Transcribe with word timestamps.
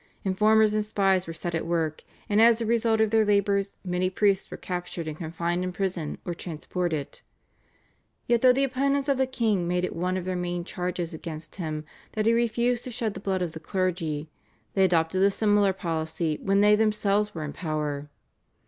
Informers 0.23 0.73
and 0.73 0.83
spies 0.83 1.27
were 1.27 1.31
set 1.31 1.53
at 1.53 1.63
work, 1.67 2.03
and 2.27 2.41
as 2.41 2.59
a 2.59 2.65
result 2.65 3.01
of 3.01 3.11
their 3.11 3.23
labours 3.23 3.75
many 3.85 4.09
priests 4.09 4.49
were 4.49 4.57
captured 4.57 5.07
and 5.07 5.15
confined 5.15 5.63
in 5.63 5.71
prison 5.71 6.17
or 6.25 6.33
transported. 6.33 7.21
Yet, 8.25 8.41
though 8.41 8.51
the 8.51 8.63
opponents 8.63 9.07
of 9.09 9.17
the 9.19 9.27
king 9.27 9.67
made 9.67 9.85
it 9.85 9.95
one 9.95 10.17
of 10.17 10.25
their 10.25 10.35
main 10.35 10.63
charges 10.63 11.13
against 11.13 11.57
him 11.57 11.85
that 12.13 12.25
he 12.25 12.33
refused 12.33 12.83
to 12.85 12.89
shed 12.89 13.13
the 13.13 13.19
blood 13.19 13.43
of 13.43 13.51
the 13.51 13.59
clergy, 13.59 14.31
they 14.73 14.83
adopted 14.85 15.21
a 15.21 15.29
similar 15.29 15.71
policy 15.71 16.39
when 16.41 16.61
they 16.61 16.75
themselves 16.75 17.35
were 17.35 17.43
in 17.43 17.53
power. 17.53 18.09